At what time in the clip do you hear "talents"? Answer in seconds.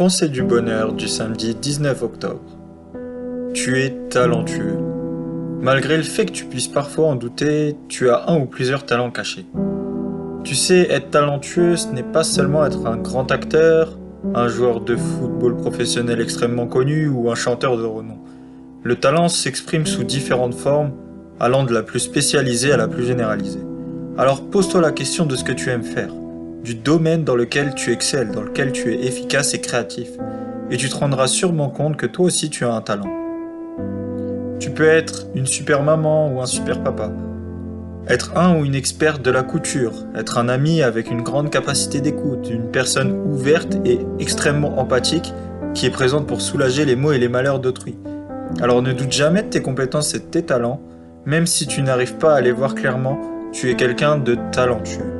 8.86-9.10, 50.42-50.80